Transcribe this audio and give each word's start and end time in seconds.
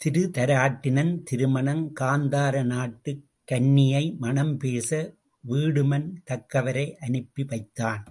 திருதராட்டிரன் 0.00 1.22
திருமணம் 1.22 1.92
காந்தார 2.00 2.64
நாட்டுக் 2.64 3.24
கன்னியை 3.52 4.16
மணம் 4.16 4.56
பேச 4.56 5.16
வீடுமன் 5.48 6.08
தக்கவரை 6.24 6.96
அனுப்பி 7.00 7.44
வைத்தான். 7.44 8.10